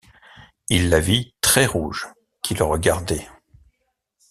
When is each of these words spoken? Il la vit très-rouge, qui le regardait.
Il 0.69 0.89
la 0.89 0.99
vit 0.99 1.35
très-rouge, 1.41 2.07
qui 2.41 2.55
le 2.55 2.63
regardait. 2.65 3.27